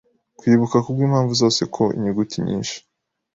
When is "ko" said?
1.75-1.83